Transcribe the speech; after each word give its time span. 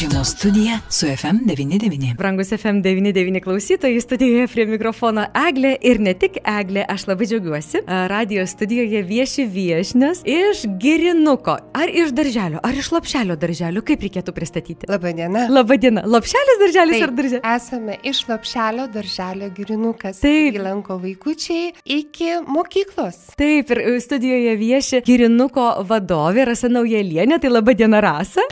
Žiemos 0.00 0.28
studija 0.28 0.78
su 0.90 1.06
FM99. 1.06 2.16
Brangus 2.16 2.52
FM99 2.52 3.42
klausytojai, 3.42 4.00
studijoje 4.00 4.46
prie 4.48 4.64
mikrofono 4.66 5.26
Eglė 5.48 5.74
ir 5.84 5.98
ne 6.00 6.14
tik 6.16 6.38
Eglė, 6.48 6.86
aš 6.88 7.04
labai 7.10 7.26
džiaugiuosi. 7.28 7.82
Radio 8.08 8.46
studijoje 8.46 9.02
vieši 9.02 9.44
viešnios 9.44 10.22
iš 10.24 10.62
Girinuko. 10.80 11.58
Ar 11.76 11.92
iš 11.92 12.14
darželio, 12.16 12.62
ar 12.64 12.78
iš 12.80 12.88
lopšelio 12.94 13.36
darželio, 13.36 13.82
kaip 13.84 14.00
reikėtų 14.06 14.32
pristatyti? 14.32 14.88
Labadiena. 14.88 15.42
Labadiena. 15.52 16.06
Lopšelis 16.08 16.62
darželis 16.62 16.96
Taip, 16.96 17.04
ar 17.04 17.12
darželis? 17.18 17.44
Esame 17.56 17.98
iš 18.02 18.22
Lopšelio 18.30 18.88
darželio 18.94 19.50
Girinukas. 19.56 20.22
Taip. 20.24 20.56
Lanko 20.64 20.96
vaikučiai 21.04 21.74
iki 21.84 22.38
mokyklos. 22.48 23.20
Taip, 23.36 23.76
ir 23.76 24.00
studijoje 24.00 24.56
vieši 24.64 25.02
Girinuko 25.04 25.68
vadovė 25.84 26.48
Rasa 26.54 26.72
Naujalienė. 26.72 27.36
Tai 27.44 27.52
laba 27.52 27.76
diena, 27.76 28.00
Rasa. 28.00 28.48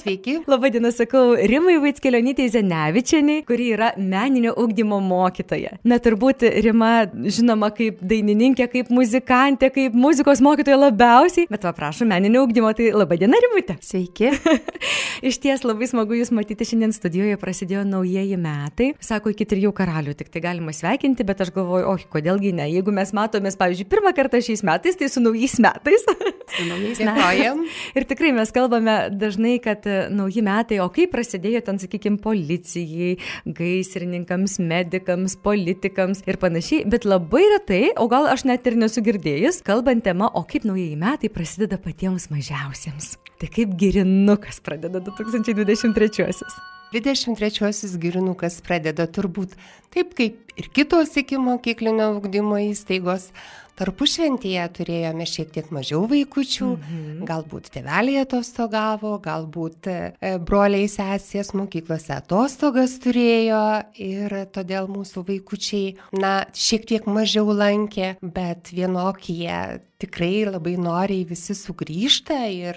Sveiki. 0.00 0.40
Labadiena, 0.54 0.77
sakau, 0.94 1.34
Rimai 1.36 1.76
Vaitskelionytė 1.82 2.46
Zenevičianiai, 2.52 3.42
kuri 3.48 3.68
yra 3.74 3.90
meninio 3.98 4.54
ugdymo 4.58 5.00
mokytoja. 5.04 5.76
Na, 5.88 5.98
turbūt 6.02 6.44
Rima 6.64 6.92
žinoma 7.08 7.70
kaip 7.74 7.98
dainininkė, 8.00 8.68
kaip 8.72 8.92
muzikantė, 8.94 9.70
kaip 9.74 9.96
muzikos 9.98 10.42
mokytoja 10.44 10.78
labiausiai, 10.78 11.48
bet 11.50 11.66
paprašau 11.66 12.08
meninio 12.08 12.44
ugdymo, 12.46 12.70
tai 12.78 12.90
labadiena, 12.94 13.40
Rimutė. 13.44 13.78
Sveiki. 13.84 14.32
Iš 15.28 15.40
ties 15.42 15.66
labai 15.66 15.90
smagu 15.90 16.16
Jūs 16.16 16.32
matyti 16.34 16.66
šiandien 16.68 16.94
studijoje, 16.96 17.36
prasidėjo 17.42 17.84
naujieji 17.88 18.38
metai. 18.40 18.92
Sako, 19.04 19.34
iki 19.34 19.48
trijų 19.48 19.74
karalių 19.76 20.16
tik 20.18 20.32
tai 20.32 20.44
galima 20.46 20.74
sveikinti, 20.74 21.26
bet 21.28 21.44
aš 21.44 21.52
galvoju, 21.56 21.90
oi, 21.90 22.08
kodėlgi 22.14 22.54
ne. 22.56 22.70
Jeigu 22.72 22.94
mes 22.94 23.12
matomės, 23.16 23.58
pavyzdžiui, 23.60 23.90
pirmą 23.90 24.14
kartą 24.16 24.40
šiais 24.44 24.64
metais, 24.66 24.98
tai 24.98 25.10
su 25.12 25.22
naujais 25.24 25.58
metais. 25.62 26.08
Su 26.54 26.66
naujais 26.70 27.02
Dėkojam. 27.28 27.64
Ir 27.96 28.06
tikrai 28.08 28.32
mes 28.36 28.52
kalbame 28.54 28.96
dažnai, 29.14 29.56
kad 29.62 29.86
nauji 30.14 30.42
metai, 30.44 30.67
o 30.84 30.88
kaip 30.92 31.14
prasidėjo 31.14 31.62
ten, 31.64 31.80
sakykime, 31.80 32.20
policijai, 32.20 33.16
gaisrininkams, 33.58 34.58
medikams, 34.60 35.38
politikams 35.40 36.20
ir 36.28 36.36
panašiai, 36.42 36.84
bet 36.90 37.08
labai 37.08 37.46
retai, 37.54 37.82
o 37.96 38.08
gal 38.12 38.28
aš 38.28 38.44
net 38.50 38.68
ir 38.68 38.76
nesu 38.76 39.00
girdėjus, 39.06 39.62
kalbant 39.66 40.04
tema, 40.04 40.28
o 40.28 40.44
kaip 40.48 40.68
naujieji 40.68 41.00
metai 41.00 41.32
prasideda 41.32 41.80
patiems 41.80 42.28
mažiausiems. 42.34 43.16
Tai 43.38 43.48
kaip 43.54 43.76
girinukas 43.80 44.60
pradeda 44.64 45.00
2023-uosius. 45.08 46.60
23-osios 46.92 47.98
girinukas 48.00 48.62
pradeda 48.64 49.04
turbūt 49.12 49.52
taip 49.92 50.14
kaip 50.16 50.54
ir 50.56 50.68
kitos 50.72 51.12
iki 51.20 51.36
mokyklinio 51.40 52.14
ugdymo 52.16 52.60
įstaigos. 52.70 53.28
Tarpušventyje 53.78 54.64
turėjome 54.74 55.26
šiek 55.28 55.52
tiek 55.54 55.68
mažiau 55.74 56.02
vaikučių, 56.10 56.70
mhm. 56.74 57.24
galbūt 57.28 57.70
tėveliai 57.76 58.24
atostogavo, 58.24 59.14
galbūt 59.22 59.90
e, 59.92 59.98
broliai 60.42 60.88
sesės 60.90 61.52
mokyklose 61.54 62.16
atostogas 62.16 62.96
turėjo 63.04 63.62
ir 64.02 64.34
todėl 64.54 64.90
mūsų 64.90 65.22
vaikučiai, 65.30 65.94
na, 66.18 66.40
šiek 66.50 66.88
tiek 66.90 67.06
mažiau 67.06 67.54
lankė, 67.54 68.16
bet 68.22 68.74
vienokie 68.74 69.84
tikrai 69.98 70.46
labai 70.46 70.76
noriai 70.78 71.24
visi 71.26 71.56
sugrįžta 71.58 72.36
ir 72.54 72.76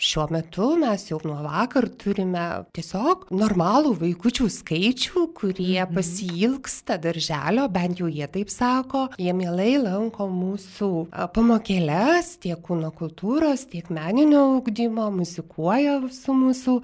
šiuo 0.00 0.26
metu 0.32 0.70
mes 0.80 1.06
jau 1.08 1.18
nuo 1.24 1.38
vakar 1.44 1.86
turime 2.00 2.44
tiesiog 2.76 3.26
normalų 3.32 3.94
vaikučių 4.00 4.48
skaičių, 4.56 5.24
kurie 5.36 5.80
mhm. 5.80 5.96
pasilgsta 5.96 6.98
darželio, 7.00 7.66
bent 7.72 8.00
jau 8.00 8.08
jie 8.12 8.28
taip 8.32 8.52
sako, 8.52 9.08
jie 9.20 9.32
mielai 9.36 9.74
lanko 9.80 10.28
mūsų 10.32 10.90
pamokėlės 11.34 12.36
tiek 12.44 12.60
kūno 12.66 12.92
kultūros, 12.96 13.66
tiek 13.72 13.90
meninio 13.92 14.46
ugdymo, 14.58 15.10
muzikuoja 15.14 15.98
su 16.14 16.36
mūsų 16.36 16.78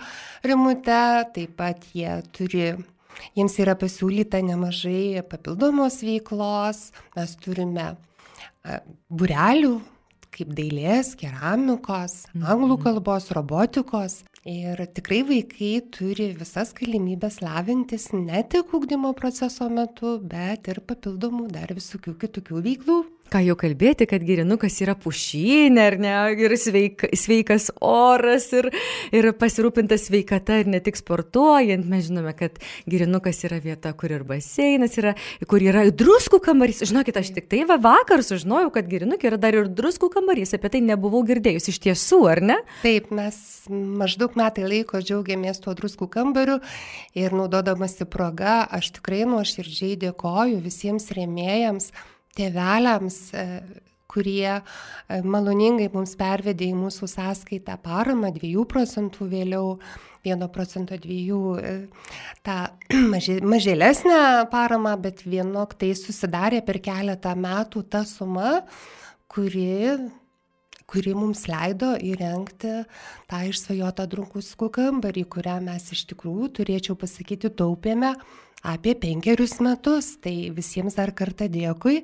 rimute, 0.47 1.01
taip 1.37 1.57
pat 1.59 1.89
jie 1.95 2.21
turi 2.37 2.75
Jiems 3.37 3.55
yra 3.63 3.73
pasiūlyta 3.81 4.43
nemažai 4.45 5.23
papildomos 5.25 6.03
veiklos, 6.05 6.91
mes 7.17 7.31
turime 7.41 7.95
burelių 9.09 9.77
kaip 10.37 10.53
dailės, 10.53 11.15
keramikos, 11.17 12.27
anglų 12.37 12.77
kalbos, 12.83 13.31
robotikos. 13.33 14.19
Ir 14.47 14.79
tikrai 14.95 15.23
vaikai 15.27 15.73
turi 15.95 16.29
visas 16.39 16.75
galimybės 16.77 17.41
lavintis 17.43 18.11
ne 18.15 18.45
tik 18.47 18.75
ūkdymo 18.77 19.15
proceso 19.19 19.71
metu, 19.73 20.19
bet 20.23 20.69
ir 20.71 20.83
papildomų 20.87 21.49
dar 21.57 21.73
visokių 21.75 22.15
kitokių 22.21 22.63
veiklų. 22.69 22.99
Ką 23.37 23.43
jau 23.45 23.53
kalbėti, 23.61 24.07
kad 24.09 24.23
girinukas 24.25 24.79
yra 24.81 24.95
pušynė, 24.97 25.83
ar 25.91 25.95
ne, 26.01 26.13
ir 26.41 26.55
sveik, 26.57 27.03
sveikas 27.21 27.67
oras, 27.85 28.47
ir, 28.57 28.71
ir 29.13 29.29
pasirūpinta 29.37 29.99
sveikata, 30.01 30.63
ir 30.63 30.71
ne 30.73 30.81
tik 30.81 30.97
sportuojant. 30.97 31.85
Mes 31.85 32.07
žinome, 32.07 32.33
kad 32.39 32.57
girinukas 32.89 33.43
yra 33.45 33.59
vieta, 33.61 33.93
kur 33.93 34.15
ir 34.17 34.25
baseinas 34.25 34.97
yra, 34.97 35.13
kur 35.53 35.61
yra 35.61 35.85
druskų 35.93 36.41
kambarys. 36.49 36.81
Žinokit, 36.89 37.21
aš 37.21 37.35
tik 37.37 37.51
tai 37.53 37.67
va 37.69 37.77
vakar 37.91 38.25
sužinojau, 38.25 38.73
kad 38.73 38.89
girinukė 38.89 39.29
yra 39.29 39.43
dar 39.43 39.61
ir 39.61 39.69
druskų 39.69 40.09
kambarys. 40.17 40.57
Apie 40.57 40.73
tai 40.73 40.81
nebuvau 40.89 41.21
girdėjus 41.29 41.69
iš 41.75 41.83
tiesų, 41.91 42.23
ar 42.33 42.45
ne? 42.55 42.59
Taip, 42.87 43.13
mes 43.13 43.37
maždaug 43.69 44.41
metai 44.41 44.65
laiko 44.65 45.05
džiaugiamės 45.05 45.61
tuo 45.61 45.77
druskų 45.77 46.09
kambariu 46.17 46.63
ir 47.13 47.37
naudodamasi 47.37 48.09
proga, 48.09 48.63
aš 48.65 48.95
tikrai 48.97 49.27
nuoširdžiai 49.29 50.01
dėkoju 50.09 50.65
visiems 50.65 51.13
rėmėjams 51.13 51.93
tėveliams, 52.37 53.21
e, 53.35 53.47
kurie 54.11 54.53
e, 54.57 54.61
maloningai 55.23 55.89
mums 55.93 56.17
pervedė 56.19 56.71
į 56.73 56.77
mūsų 56.79 57.09
sąskaitą 57.13 57.79
paramą 57.85 58.33
2 58.37 58.67
procentų 58.71 59.31
vėliau, 59.33 59.79
1 60.27 60.49
procento 60.55 60.99
2 60.99 61.17
e, 61.63 61.75
tą 62.47 62.59
maži, 63.13 63.41
mažėlesnę 63.45 64.21
paramą, 64.53 64.97
bet 65.03 65.25
vienok 65.27 65.77
tai 65.81 65.93
susidarė 65.99 66.63
per 66.67 66.81
keletą 66.83 67.35
metų 67.39 67.87
ta 67.91 68.05
suma, 68.09 68.61
kuri 69.29 69.99
kuri 70.87 71.17
mums 71.19 71.49
leido 71.51 71.97
įrengti 71.99 72.85
tą 73.27 73.41
išsvajotą 73.51 74.05
drunkuskų 74.07 74.69
kambarį, 74.77 75.25
kurią 75.35 75.57
mes 75.65 75.89
iš 75.91 76.05
tikrųjų, 76.13 76.51
turėčiau 76.61 76.95
pasakyti, 77.01 77.51
taupėme 77.59 78.13
apie 78.67 78.97
penkerius 78.99 79.59
metus. 79.65 80.15
Tai 80.23 80.35
visiems 80.57 80.99
dar 80.99 81.15
kartą 81.17 81.49
dėkui, 81.53 82.03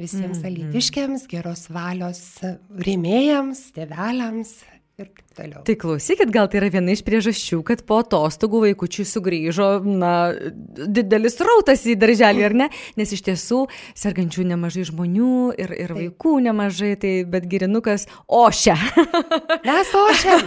visiems 0.00 0.40
mm 0.40 0.50
alytiškiams, 0.50 1.28
geros 1.30 1.68
valios 1.72 2.22
rėmėjams, 2.88 3.66
tėveliams 3.76 4.58
ir 5.00 5.08
taip 5.08 5.30
toliau. 5.36 5.62
Tai 5.64 5.76
klausykit, 5.80 6.30
gal 6.34 6.48
tai 6.50 6.60
yra 6.60 6.70
viena 6.72 6.94
iš 6.94 7.02
priežasčių, 7.06 7.60
kad 7.66 7.82
po 7.88 8.00
atostogų 8.02 8.62
vaikučiai 8.66 9.06
sugrįžo, 9.08 9.68
na, 9.86 10.12
didelis 10.86 11.38
rautas 11.44 11.84
į 11.88 11.96
darželį, 12.00 12.44
ar 12.48 12.56
ne? 12.62 12.68
Nes 13.00 13.14
iš 13.16 13.24
tiesų 13.28 13.62
sergančių 13.98 14.46
nemažai 14.52 14.86
žmonių 14.90 15.34
ir, 15.60 15.74
ir 15.86 15.94
vaikų 15.96 16.34
nemažai, 16.48 16.92
tai 17.00 17.14
bet 17.30 17.48
girinukas 17.50 18.06
ošia. 18.26 18.76
Mes 19.70 19.90
ošiam, 19.96 20.46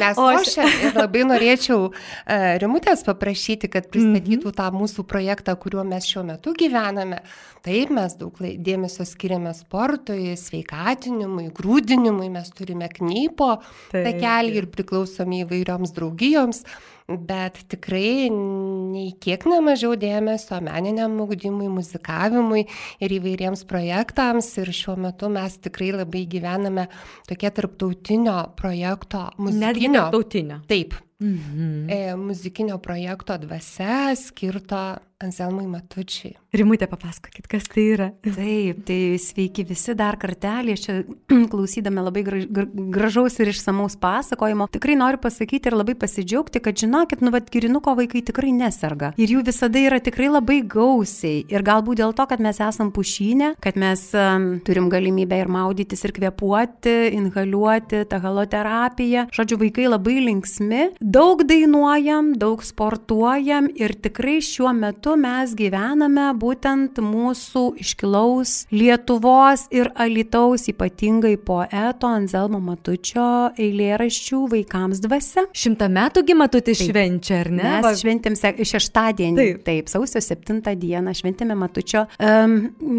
mes 0.00 0.18
ošiam. 0.20 0.70
Ir 0.86 0.96
labai 0.96 1.24
norėčiau 1.28 1.90
uh, 1.90 2.46
Rimutės 2.60 3.04
paprašyti, 3.06 3.70
kad 3.72 3.88
pristatytų 3.92 4.52
tą 4.56 4.68
mūsų 4.74 5.04
projektą, 5.08 5.54
kuriuo 5.60 5.84
mes 5.86 6.08
šiuo 6.08 6.24
metu 6.26 6.54
gyvename. 6.56 7.20
Taip, 7.66 7.90
mes 7.94 8.14
daug 8.18 8.36
dėmesio 8.38 9.04
skiriame 9.06 9.50
sportui, 9.56 10.36
sveikatinimui, 10.38 11.48
grūdinimui, 11.56 12.28
mes 12.32 12.52
turime 12.54 12.86
knypo 12.92 13.56
Taip, 13.56 13.66
takelį 13.92 14.56
ir 14.62 14.66
priklausomi 14.72 15.44
įvairioms 15.44 15.92
draugijoms, 15.96 16.62
bet 17.06 17.60
tikrai 17.70 18.26
nei 18.32 19.12
kiek 19.22 19.44
nemažiau 19.46 19.94
dėmesio 20.00 20.58
meniniam 20.64 21.14
ugdymui, 21.22 21.68
muzikavimui 21.70 22.64
ir 23.00 23.16
įvairiems 23.20 23.62
projektams. 23.70 24.48
Ir 24.58 24.72
šiuo 24.74 24.96
metu 24.98 25.30
mes 25.30 25.58
tikrai 25.62 25.92
labai 25.94 26.24
gyvename 26.26 26.88
tokia 27.28 27.50
tarptautinio 27.54 28.38
projekto 28.58 29.28
Netgi 29.38 29.88
muzikinio. 29.88 30.08
tautinio. 30.10 30.60
Taip, 30.66 30.94
Mhm. 31.18 31.88
e, 31.90 32.14
muzikinio 32.16 32.78
projekto 32.78 33.38
dvasia 33.38 34.14
skirto 34.16 34.98
Anselmui 35.16 35.64
Matučiai. 35.64 36.34
Rimutė, 36.56 36.84
papasakokit, 36.90 37.46
kas 37.48 37.64
tai 37.72 37.82
yra. 37.94 38.06
Taip, 38.24 38.82
tai 38.88 39.16
sveiki 39.20 39.62
visi 39.64 39.94
dar 39.96 40.18
kartelį. 40.20 40.74
Aš 40.76 40.82
čia 40.84 40.96
klausydama 41.52 42.04
labai 42.04 42.20
graž- 42.24 42.44
gra- 42.52 42.66
gražaus 42.92 43.38
ir 43.40 43.48
išsamaus 43.48 43.96
pasakojimo. 44.00 44.66
Tikrai 44.74 44.96
noriu 45.00 45.20
pasakyti 45.22 45.70
ir 45.70 45.76
labai 45.78 45.94
pasidžiaugti, 45.96 46.60
kad 46.64 46.76
žinokit, 46.76 47.22
nu, 47.24 47.32
vad, 47.32 47.48
girinuko 47.52 47.94
vaikai 47.96 48.20
tikrai 48.28 48.52
neserga. 48.56 49.14
Ir 49.16 49.32
jų 49.32 49.44
visada 49.46 49.80
yra 49.80 50.02
tikrai 50.04 50.28
labai 50.34 50.58
gausiai. 50.60 51.46
Ir 51.48 51.64
galbūt 51.64 52.02
dėl 52.02 52.12
to, 52.16 52.28
kad 52.28 52.44
mes 52.44 52.60
esam 52.60 52.92
pušynė, 52.92 53.54
kad 53.64 53.80
mes 53.80 54.04
um, 54.20 54.46
turim 54.68 54.92
galimybę 54.92 55.40
ir 55.40 55.52
maudytis, 55.52 56.04
ir 56.04 56.12
kvepuoti, 56.16 56.96
inhaliuoti, 57.16 58.04
tą 58.12 58.20
haloterapiją. 58.24 59.30
Žodžiu, 59.36 59.60
vaikai 59.64 59.88
labai 59.88 60.20
linksmi, 60.28 60.84
daug 61.00 61.44
dainuojam, 61.48 62.34
daug 62.36 62.64
sportuojam 62.64 63.72
ir 63.80 63.96
tikrai 64.04 64.42
šiuo 64.44 64.76
metu 64.76 65.05
metu 65.06 65.14
mes 65.22 65.52
gyvename 65.54 66.24
būtent 66.34 66.98
mūsų 66.98 67.76
iškilaus 67.78 68.66
Lietuvos 68.74 69.66
ir 69.70 69.90
Alitaus 69.94 70.66
ypatingai 70.72 71.36
poeto 71.38 72.08
Anzelmo 72.10 72.58
Matučio 72.58 73.52
eilėraščių 73.54 74.40
vaikams 74.50 74.98
dvasia. 75.04 75.44
Šimtą 75.54 75.86
metų 75.92 76.24
gimatutis 76.26 76.82
švenčia, 76.82 77.42
ar 77.44 77.50
ne? 77.54 77.74
Mes 77.84 78.02
šventėm 78.02 78.34
šeštadienį. 78.34 79.36
Taip. 79.38 79.62
Taip, 79.66 79.92
sausio 79.92 80.22
7 80.24 80.74
dieną 80.74 81.14
šventėme 81.14 81.54
Matučio, 81.54 82.06
um, 82.18 82.56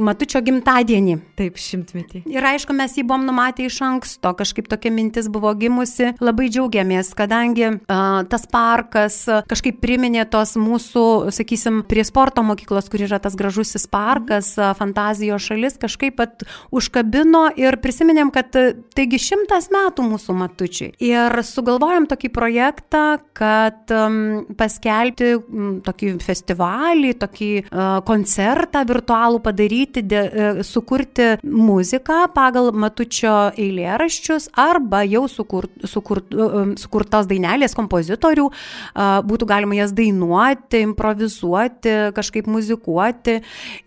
Matučio 0.08 0.40
gimtadienį. 0.48 1.18
Taip, 1.36 1.60
šimtmetį. 1.60 2.24
Ir 2.32 2.50
aišku, 2.54 2.76
mes 2.78 2.96
jį 2.96 3.04
buvom 3.10 3.28
numatę 3.28 3.68
iš 3.68 3.82
anksto, 3.84 4.32
kažkaip 4.38 4.72
tokia 4.72 4.94
mintis 4.96 5.28
buvo 5.28 5.52
gimusi, 5.60 6.14
labai 6.24 6.48
džiaugiamės, 6.54 7.12
kadangi 7.18 7.68
uh, 7.74 8.24
tas 8.32 8.48
parkas 8.48 9.26
kažkaip 9.50 9.82
priminė 9.84 10.24
tos 10.32 10.56
mūsų, 10.62 11.08
sakysim, 11.36 11.84
prie 11.90 11.97
sporto 12.06 12.44
mokyklos, 12.46 12.90
kur 12.92 13.02
yra 13.06 13.20
tas 13.24 13.36
gražusis 13.38 13.88
parkas, 13.90 14.54
uh, 14.60 14.74
fantazijos 14.78 15.48
šalis, 15.48 15.78
kažkaip 15.82 16.18
pat 16.18 16.46
užkabino 16.74 17.48
ir 17.60 17.80
prisiminėm, 17.82 18.32
kad 18.34 18.54
uh, 18.60 18.76
taigi 18.98 19.20
šimtas 19.22 19.70
metų 19.74 20.06
mūsų 20.12 20.36
matučiai. 20.38 20.94
Ir 21.04 21.34
sugalvojom 21.46 22.08
tokį 22.12 22.32
projektą, 22.34 23.04
kad 23.38 23.94
um, 23.94 24.46
paskelbti 24.58 25.34
um, 25.38 25.78
tokį 25.86 26.14
festivalį, 26.24 27.14
tokį 27.22 27.52
uh, 27.64 27.82
koncertą 28.08 28.84
virtualų 28.88 29.42
padaryti, 29.46 30.04
de, 30.06 30.24
uh, 30.28 30.62
sukurti 30.68 31.36
muziką 31.44 32.26
pagal 32.36 32.72
Matučio 32.78 33.36
eilėraščius 33.58 34.52
arba 34.58 35.04
jau 35.08 35.26
sukurt, 35.32 35.72
sukurt, 35.88 36.34
um, 36.34 36.76
sukurtos 36.80 37.30
dainelės 37.30 37.76
kompozitorių, 37.78 38.48
uh, 38.50 39.20
būtų 39.28 39.48
galima 39.50 39.78
jas 39.80 39.94
dainuoti, 39.96 40.84
improvizuoti, 40.88 41.87
kažkaip 42.16 42.48
muzikuoti 42.52 43.40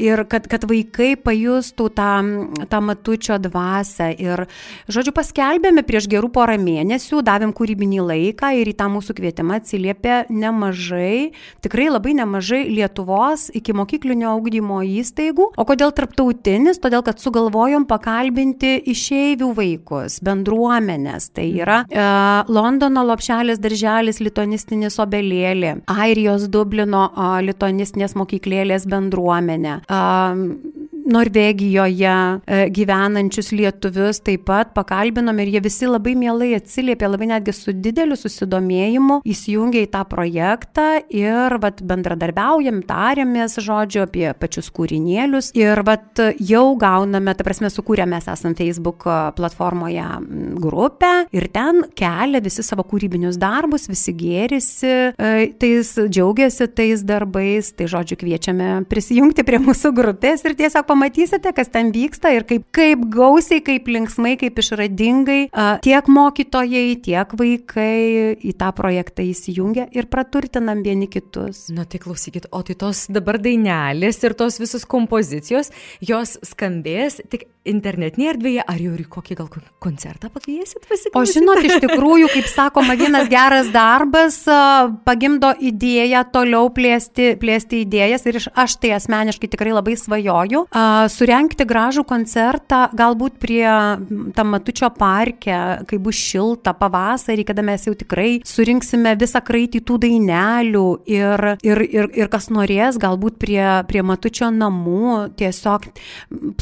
ir 0.03 0.25
kad, 0.31 0.47
kad 0.51 0.67
vaikai 0.69 1.15
pajustų 1.21 1.89
tą, 1.97 2.11
tą 2.71 2.81
Matučio 2.85 3.39
dvasę. 3.43 4.11
Ir, 4.21 4.45
žodžiu, 4.91 5.15
paskelbėme 5.17 5.85
prieš 5.87 6.09
gerų 6.11 6.31
porą 6.35 6.57
mėnesių, 6.61 7.23
davėm 7.27 7.55
kūrybinį 7.57 8.01
laiką 8.11 8.53
ir 8.61 8.71
į 8.73 8.77
tą 8.79 8.89
mūsų 8.93 9.17
kvietimą 9.19 9.61
atsiliepė 9.61 10.25
nemažai, 10.33 11.33
tikrai 11.65 11.89
labai 11.91 12.17
nemažai 12.19 12.65
Lietuvos 12.71 13.49
iki 13.57 13.75
mokyklinio 13.77 14.31
augdymo 14.35 14.81
įstaigų. 14.87 15.51
O 15.61 15.67
kodėl 15.69 15.95
tarptautinis? 15.97 16.81
Todėl, 16.83 17.05
kad 17.07 17.21
sugalvojom 17.23 17.87
pakalbinti 17.91 18.77
išeivių 18.91 19.51
vaikus, 19.57 20.21
bendruomenės. 20.25 21.31
Tai 21.37 21.47
yra 21.63 21.81
e, 21.85 22.05
Londono 22.51 23.05
lopšelis 23.11 23.61
darželis 23.63 24.21
litonistinis 24.23 24.99
obelėlė, 25.03 25.77
Airijos 25.91 26.49
Dublino 26.53 27.07
e, 27.11 27.29
litonistinės 27.91 28.15
mokyklėlės 28.17 28.87
bendruomenė. 28.87 29.81
Norvegijoje 31.11 32.15
e, 32.47 32.61
gyvenančius 32.71 33.51
lietuvius 33.55 34.21
taip 34.23 34.45
pat 34.47 34.71
pakalbinome 34.77 35.43
ir 35.45 35.55
jie 35.57 35.63
visi 35.65 35.89
labai 35.89 36.15
mielai 36.19 36.53
atsiliepė, 36.59 37.09
labai 37.11 37.31
netgi 37.33 37.55
su 37.57 37.75
dideliu 37.75 38.19
susidomėjimu 38.19 39.21
įsijungė 39.27 39.83
į 39.87 39.91
tą 39.95 40.05
projektą 40.11 40.87
ir 41.11 41.57
vat, 41.63 41.83
bendradarbiaujam, 41.87 42.83
tarėmės 42.87 43.59
žodžiu 43.65 44.05
apie 44.05 44.29
pačius 44.39 44.71
kūrinėlius 44.75 45.51
ir 45.59 45.83
vat, 45.87 46.23
jau 46.39 46.65
gauname, 46.81 47.35
ta 47.35 47.47
prasme, 47.47 47.73
sukūrė 47.73 48.07
mes 48.11 48.29
esam 48.31 48.55
Facebook 48.59 49.09
platformoje 49.37 50.07
grupę 50.63 51.13
ir 51.35 51.49
ten 51.53 51.83
kelia 51.99 52.43
visi 52.45 52.63
savo 52.67 52.85
kūrybinius 52.87 53.39
darbus, 53.41 53.89
visi 53.91 54.15
gėrisi, 54.17 54.95
e, 55.11 55.51
tais 55.61 55.93
džiaugiasi 56.07 56.71
tais 56.77 57.03
darbais, 57.07 57.73
tai 57.75 57.91
žodžiu 57.91 58.21
kviečiame 58.21 58.71
prisijungti 58.91 59.45
prie 59.47 59.61
mūsų 59.63 59.95
grupės 59.97 60.47
ir 60.47 60.57
tiesiog 60.59 60.87
pamatysite, 61.01 61.53
kas 61.57 61.71
ten 61.73 61.91
vyksta 61.95 62.33
ir 62.37 62.45
kaip, 62.45 62.67
kaip 62.77 63.07
gausiai, 63.13 63.63
kaip 63.65 63.89
linksmai, 63.89 64.35
kaip 64.41 64.59
išradingai 64.61 65.41
tiek 65.85 66.11
mokytojai, 66.13 66.99
tiek 67.01 67.33
vaikai 67.41 68.37
į 68.37 68.53
tą 68.61 68.69
projektą 68.77 69.25
įsijungia 69.25 69.89
ir 69.97 70.11
praturtinam 70.13 70.85
vieni 70.85 71.09
kitus. 71.11 71.69
Nu 71.73 71.87
tai 71.89 72.03
klausykit, 72.03 72.51
o 72.53 72.61
tai 72.67 72.77
tos 72.81 73.07
dabar 73.09 73.41
dainelės 73.41 74.21
ir 74.27 74.37
tos 74.37 74.61
visos 74.61 74.85
kompozicijos, 74.85 75.73
jos 76.05 76.37
skambės 76.53 77.23
tik 77.33 77.49
internetinėje 77.69 78.31
erdvėje, 78.35 78.63
ar 78.65 78.79
jau 78.81 78.93
ir 78.97 79.03
kokį 79.13 79.37
gal 79.37 79.49
kon- 79.53 79.67
koncertą 79.85 80.31
pakviesit 80.33 80.81
O 80.81 80.89
pasiklausyti? 80.89 81.41
žinot, 81.41 81.61
iš 81.67 81.77
tikrųjų, 81.85 82.29
kaip 82.33 82.47
sakoma, 82.49 82.97
vienas 82.97 83.29
geras 83.29 83.69
darbas 83.75 84.39
pagimdo 85.05 85.51
idėją 85.61 86.23
toliau 86.33 86.71
plėsti, 86.73 87.35
plėsti 87.41 87.83
idėjas 87.85 88.25
ir 88.31 88.39
aš 88.41 88.77
tai 88.81 88.95
asmeniškai 88.97 89.51
tikrai 89.53 89.75
labai 89.77 89.97
svajoju. 90.01 90.65
Surenkti 91.13 91.67
gražų 91.69 92.07
koncertą 92.09 92.87
galbūt 92.97 93.37
prie 93.43 93.67
tam 94.35 94.51
Matučio 94.51 94.89
parke, 94.97 95.53
kai 95.87 95.99
bus 96.03 96.17
šilta 96.19 96.73
pavasarį, 96.75 97.45
kada 97.47 97.63
mes 97.63 97.85
jau 97.87 97.95
tikrai 97.95 98.41
surinksime 98.47 99.13
visą 99.21 99.43
kraitį 99.45 99.85
tų 99.87 99.99
dainelių 100.07 100.87
ir, 101.13 101.45
ir, 101.63 101.85
ir, 101.87 102.11
ir 102.25 102.33
kas 102.33 102.49
norės, 102.51 102.99
galbūt 103.01 103.37
prie, 103.43 103.63
prie 103.87 104.03
Matučio 104.03 104.49
namų 104.51 105.31
tiesiog 105.39 105.87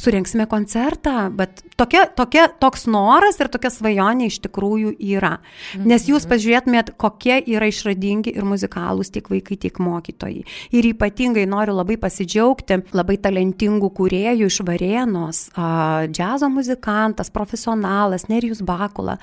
surinksime 0.03 0.49
koncertą. 0.51 0.98
Bet 1.39 1.63
tokia, 1.79 2.05
tokia, 2.17 2.49
toks 2.61 2.87
noras 2.91 3.39
ir 3.41 3.51
tokia 3.53 3.71
svajonė 3.73 4.29
iš 4.29 4.41
tikrųjų 4.47 4.95
yra. 5.15 5.39
Nes 5.79 6.09
jūs 6.09 6.27
pažiūrėtumėt, 6.31 6.95
kokie 7.01 7.39
yra 7.41 7.69
išradingi 7.71 8.33
ir 8.35 8.47
muzikalūs 8.49 9.13
tiek 9.15 9.29
vaikai, 9.31 9.59
tiek 9.61 9.79
mokytojai. 9.83 10.45
Ir 10.75 10.89
ypatingai 10.91 11.47
noriu 11.51 11.77
labai 11.79 11.99
pasidžiaugti 12.01 12.81
labai 12.97 13.19
talentingų 13.23 13.91
kūrėjų 13.99 14.49
iš 14.49 14.61
Varėnos, 14.69 15.43
džiazo 16.13 16.51
muzikantas, 16.53 17.31
profesionalas 17.33 18.27
Nerijus 18.29 18.61
Bakula, 18.67 19.19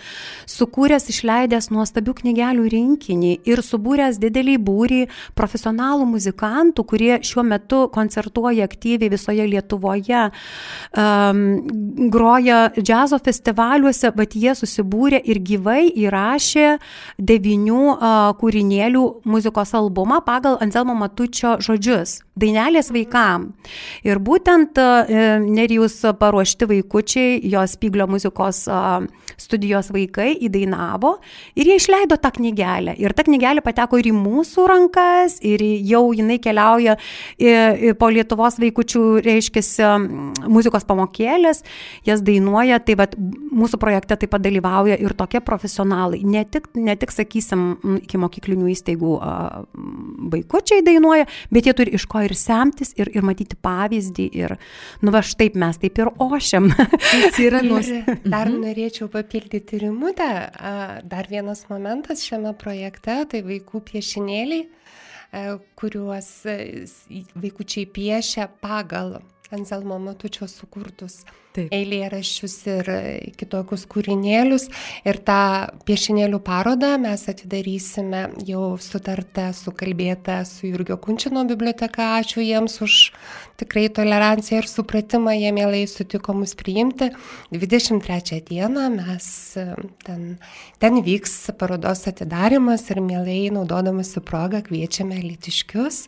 sukūręs, 0.50 1.10
išleidęs 1.12 1.70
nuostabių 1.74 2.16
knygelių 2.22 2.68
rinkinį 2.72 3.34
ir 3.46 3.62
subūręs 3.66 4.20
didelį 4.22 4.58
būrį 4.66 5.02
profesionalų 5.38 6.08
muzikantų, 6.16 6.86
kurie 6.88 7.14
šiuo 7.26 7.46
metu 7.46 7.86
koncertuoja 7.94 8.66
aktyviai 8.66 9.12
visoje 9.14 9.46
Lietuvoje, 9.50 10.30
um, 10.98 11.44
groja 12.12 12.70
džiazo 12.78 13.20
festivaliuose, 13.24 14.12
bet 14.16 14.36
jie 14.36 14.56
susibūrė 14.58 15.22
ir 15.24 15.40
gyvai 15.40 15.88
įrašė 16.06 16.78
devinių 17.18 17.82
kūrinėlių 18.42 19.06
muzikos 19.26 19.76
albumą 19.78 20.22
pagal 20.26 20.58
Anselmo 20.62 20.96
Matučio 20.96 21.58
žodžius- 21.60 22.22
dainelės 22.40 22.92
vaikam. 22.96 23.52
Ir 24.06 24.20
būtent 24.24 24.80
uh, 24.82 25.14
Nerijus 25.46 26.02
paruošti 26.20 26.68
vaikučiai, 26.70 27.40
jos 27.52 27.78
Pyglio 27.80 28.08
muzikos 28.10 28.66
studijos 29.38 29.90
vaikai 29.94 30.34
įdainavo 30.48 31.16
ir 31.60 31.70
jie 31.70 31.78
išleido 31.80 32.18
tą 32.22 32.32
knygelę. 32.36 32.96
Ir 33.02 33.14
ta 33.16 33.26
knygelė 33.28 33.64
pateko 33.66 34.00
ir 34.00 34.10
į 34.10 34.14
mūsų 34.16 34.68
rankas, 34.72 35.38
ir 35.46 35.64
jau 35.88 36.08
jinai 36.16 36.38
keliauja 36.44 36.98
į, 37.38 37.52
į 37.90 37.94
po 38.00 38.10
Lietuvos 38.14 38.60
vaikučių, 38.62 39.04
reiškia, 39.26 39.90
muzikos 40.52 40.88
pamokėlės, 40.88 41.64
jas 42.08 42.24
dainuoja, 42.26 42.80
tai 42.86 42.98
vat, 43.00 43.16
mūsų 43.16 43.80
projekte 43.82 44.18
taip 44.20 44.34
pat 44.36 44.44
dalyvauja 44.46 44.98
ir 45.02 45.16
tokie 45.18 45.42
profesionalai. 45.44 46.22
Ne 46.28 46.46
tik, 46.48 46.72
ne 46.80 46.96
tik 47.00 47.14
sakysim, 47.16 47.68
iki 48.02 48.20
mokyklinių 48.22 48.72
įstaigų 48.76 49.16
vaikučiai 50.36 50.86
dainuoja, 50.86 51.28
bet 51.54 51.70
jie 51.70 51.76
turi 51.78 51.96
iš 51.98 52.08
ko 52.10 52.25
ir 52.26 52.34
semtis, 52.38 52.94
ir, 53.00 53.12
ir 53.16 53.26
matyti 53.26 53.58
pavyzdį. 53.66 54.26
Ir, 54.42 54.56
nu 55.06 55.14
va, 55.16 55.22
štai 55.26 55.50
mes 55.62 55.80
taip 55.82 56.02
ir 56.02 56.12
ošiam. 56.22 56.70
Jis 57.14 57.40
yra 57.46 57.62
nuos... 57.66 57.90
Ir 57.92 58.20
dar 58.26 58.52
norėčiau 58.54 59.10
papildyti 59.14 59.80
rimutę. 59.86 60.30
Dar 61.12 61.30
vienas 61.32 61.66
momentas 61.72 62.26
šiame 62.26 62.56
projekte- 62.60 63.22
tai 63.32 63.44
vaikų 63.46 63.84
piešinėliai, 63.92 64.66
a, 65.36 65.58
kuriuos 65.80 66.30
s- 66.50 67.06
vaikučiai 67.36 67.86
piešia 67.96 68.50
pagal 68.64 69.20
Anselmo 69.54 69.98
Matučio 70.02 70.48
sukurtus 70.50 71.22
Taip. 71.56 71.70
eilėraščius 71.74 72.56
ir 72.68 72.90
e, 72.92 73.00
kitokius 73.38 73.86
kūrinėlius. 73.92 74.68
Ir 75.08 75.20
tą 75.28 75.40
piešinėlių 75.88 76.40
parodą 76.46 76.96
mes 77.02 77.26
atidarysime 77.32 78.26
jau 78.48 78.76
sutartę, 78.82 79.52
sukalbėtą 79.56 80.40
su 80.50 80.72
Jurgio 80.72 80.98
Kunčino 81.02 81.46
biblioteka. 81.48 82.10
Ačiū 82.20 82.44
jiems 82.44 82.80
už 82.84 82.98
tikrai 83.62 83.86
toleranciją 83.94 84.64
ir 84.64 84.70
supratimą, 84.72 85.36
jie 85.38 85.52
mielai 85.56 85.84
sutiko 85.90 86.36
mus 86.36 86.56
priimti. 86.60 87.12
23 87.54 88.42
dieną 88.50 88.88
mes 88.98 89.28
e, 89.62 89.68
ten, 90.08 90.26
ten 90.82 91.04
vyks 91.06 91.54
parodos 91.60 92.08
atidarimas 92.12 92.90
ir 92.92 93.04
mielai 93.06 93.46
naudodamasi 93.56 94.26
progą 94.26 94.66
kviečiame 94.66 95.22
litiškius. 95.22 96.08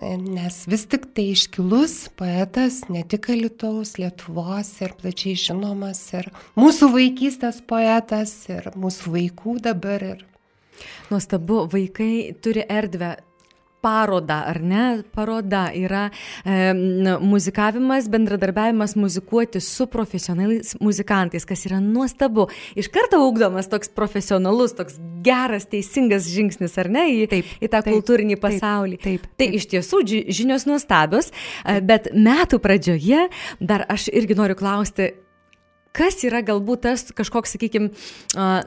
Nes 0.00 0.62
vis 0.64 0.86
tik 0.88 1.10
tai 1.12 1.26
iškilus 1.34 2.08
poetas, 2.16 2.80
ne 2.88 3.02
tik 3.04 3.28
Alitaus, 3.34 3.98
Lietuvos 4.00 4.70
ir 4.80 4.94
plačiai 4.96 5.36
žinomas, 5.36 6.00
ir 6.16 6.30
mūsų 6.56 6.88
vaikystės 6.94 7.60
poetas, 7.68 8.32
ir 8.48 8.70
mūsų 8.80 9.12
vaikų 9.18 9.58
dabar. 9.68 10.06
Ir... 10.14 10.22
Nuostabu, 11.10 11.66
vaikai 11.68 12.32
turi 12.40 12.64
erdvę 12.64 13.18
parodą, 13.80 14.40
ar 14.52 14.60
ne? 14.62 14.84
Paroda 15.14 15.68
yra 15.76 16.08
e, 16.44 16.72
muzikavimas, 17.20 18.08
bendradarbiavimas 18.12 18.96
muzikuoti 19.00 19.60
su 19.64 19.86
profesionaliais 19.90 20.76
muzikantais, 20.80 21.46
kas 21.48 21.64
yra 21.68 21.80
nuostabu. 21.84 22.48
Iš 22.78 22.90
karto 22.92 23.22
ugdomas 23.26 23.70
toks 23.72 23.92
profesionalus, 23.96 24.74
toks 24.78 24.98
geras, 25.24 25.68
teisingas 25.70 26.28
žingsnis, 26.30 26.76
ar 26.80 26.90
ne, 26.92 27.06
į, 27.14 27.24
taip, 27.30 27.56
į 27.60 27.70
tą 27.70 27.80
taip, 27.80 27.94
kultūrinį 27.96 28.38
pasaulį. 28.40 29.00
Taip, 29.00 29.24
taip, 29.24 29.30
taip. 29.30 29.40
Tai 29.40 29.48
iš 29.60 29.70
tiesų 29.72 30.04
žinios 30.28 30.68
nuostabios, 30.68 31.32
e, 31.64 31.80
bet 31.84 32.12
metų 32.14 32.60
pradžioje 32.62 33.26
dar 33.60 33.86
aš 33.88 34.10
irgi 34.12 34.38
noriu 34.38 34.58
klausti, 34.58 35.12
kas 35.96 36.22
yra 36.26 36.42
galbūt 36.46 36.84
tas 36.86 37.06
kažkoks, 37.16 37.56
sakykime, 37.56 37.90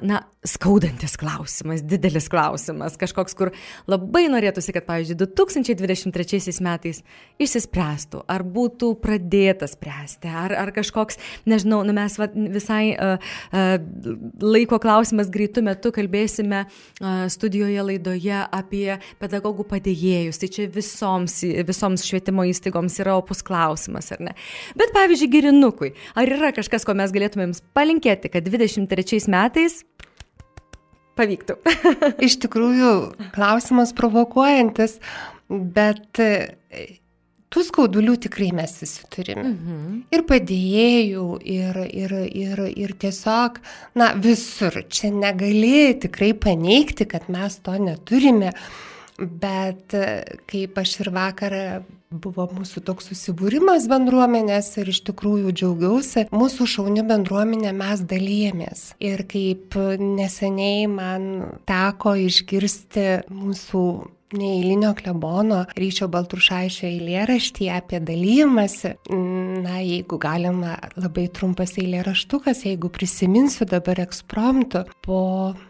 na, 0.03 0.23
skaudantis 0.43 1.15
klausimas, 1.19 1.81
didelis 1.87 2.27
klausimas, 2.31 2.97
kažkoks, 2.99 3.35
kur 3.37 3.53
labai 3.87 4.25
norėtųsi, 4.31 4.73
kad, 4.75 4.85
pavyzdžiui, 4.89 5.15
2023 5.23 6.57
metais 6.65 6.99
išsispręstų, 7.41 8.25
ar 8.27 8.43
būtų 8.43 8.91
pradėta 9.03 9.69
spręsti, 9.71 10.27
ar, 10.27 10.55
ar 10.59 10.73
kažkoks, 10.75 11.19
nežinau, 11.49 11.79
nu 11.87 11.95
mes 11.95 12.17
va, 12.19 12.27
visai 12.33 12.81
uh, 12.91 13.15
uh, 13.55 13.77
laiko 14.43 14.79
klausimas 14.83 15.31
greitų 15.33 15.63
metų 15.69 15.93
kalbėsime 15.95 16.65
uh, 16.65 17.23
studijoje 17.31 17.87
laidoje 17.87 18.43
apie 18.43 18.99
pedagogų 19.23 19.67
padėjėjus, 19.71 20.41
tai 20.43 20.51
čia 20.51 20.67
visoms, 20.71 21.39
visoms 21.63 22.03
švietimo 22.09 22.43
įstaigoms 22.51 22.99
yra 22.99 23.15
opus 23.21 23.45
klausimas, 23.47 24.11
ar 24.11 24.27
ne? 24.27 24.35
Bet, 24.75 24.91
pavyzdžiui, 24.95 25.31
girinukui, 25.37 25.93
ar 26.19 26.35
yra 26.35 26.51
kažkas, 26.55 26.83
ko 26.83 26.97
mes 26.99 27.12
galėtumėm 27.13 27.53
palinkėti, 27.77 28.31
kad 28.33 28.47
23 28.49 29.21
metais 29.31 29.81
pavyktų. 31.19 31.59
Iš 32.27 32.39
tikrųjų, 32.45 32.91
klausimas 33.35 33.93
provokuojantis, 33.97 34.97
bet 35.49 36.21
e, 36.21 36.31
tų 37.53 37.65
skaudulių 37.67 38.15
tikrai 38.25 38.49
mes 38.55 38.73
visi 38.81 39.05
turime. 39.13 39.45
Mhm. 39.51 39.99
Ir 40.13 40.25
padėjėjų, 40.29 41.27
ir, 41.55 41.83
ir, 41.89 42.15
ir, 42.43 42.63
ir 42.85 42.95
tiesiog, 43.03 43.59
na, 43.99 44.13
visur. 44.17 44.81
Čia 44.89 45.13
negali 45.13 45.93
tikrai 46.01 46.33
paneigti, 46.33 47.07
kad 47.09 47.29
mes 47.33 47.59
to 47.65 47.77
neturime. 47.81 48.53
Bet 49.23 49.95
e, 49.97 50.07
kaip 50.49 50.79
aš 50.81 50.97
ir 51.03 51.11
vakar 51.15 51.55
buvo 52.13 52.45
mūsų 52.53 52.83
toks 52.85 53.09
susibūrimas 53.09 53.87
bendruomenės 53.89 54.69
ir 54.81 54.91
iš 54.93 55.01
tikrųjų 55.09 55.53
džiaugiausi. 55.57 56.27
Mūsų 56.33 56.67
šauni 56.75 57.05
bendruomenė 57.09 57.73
mes 57.77 58.03
dalyjėmės. 58.09 58.83
Ir 59.03 59.25
kaip 59.29 59.77
neseniai 59.99 60.85
man 60.91 61.29
teko 61.69 62.15
išgirsti 62.27 63.07
mūsų 63.33 63.85
neįlinio 64.37 64.93
klebono 64.97 65.63
Ryčio 65.77 66.07
Baltrušaičio 66.11 66.87
eilėraštį 66.89 67.69
apie 67.73 67.99
dalymasi. 68.03 68.93
Na, 69.63 69.79
jeigu 69.79 70.19
galima, 70.21 70.75
labai 70.99 71.27
trumpas 71.33 71.75
eilėraštukas, 71.81 72.65
jeigu 72.67 72.91
prisiminsiu 72.93 73.67
dabar 73.69 74.03
ekspromptu, 74.03 74.83
po 75.05 75.21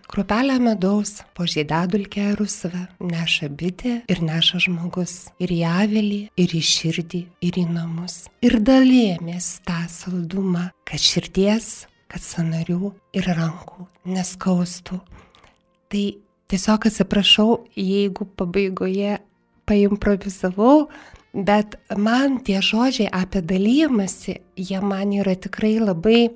kruopelę 0.10 0.60
medaus, 0.64 1.22
po 1.34 1.48
žiedadulkę 1.50 2.34
rusvę 2.40 2.86
neša 3.04 3.50
bitė 3.50 3.96
ir 4.10 4.24
neša 4.26 4.64
žmogus. 4.68 5.16
Ir 5.44 5.54
į 5.54 5.62
avilį, 5.70 6.22
ir 6.40 6.58
į 6.58 6.64
širdį, 6.74 7.24
ir 7.48 7.64
į 7.64 7.66
namus. 7.72 8.24
Ir 8.46 8.60
dalėmės 8.64 9.58
tą 9.68 9.84
saldumą, 9.92 10.70
kad 10.88 11.02
širdies, 11.02 11.88
kad 12.12 12.22
sanarių 12.22 12.94
ir 13.18 13.30
rankų 13.34 13.88
neskaustų. 14.14 15.00
Tai 15.94 16.06
Tiesiog 16.54 16.84
atsiprašau, 16.86 17.64
jeigu 17.74 18.28
pabaigoje 18.38 19.16
paimprovizavau, 19.66 20.84
bet 21.34 21.80
man 21.98 22.36
tie 22.46 22.60
žodžiai 22.62 23.08
apie 23.10 23.42
dalymasi, 23.42 24.36
jie 24.54 24.82
man 24.86 25.16
yra 25.18 25.34
tikrai 25.34 25.80
labai 25.82 26.28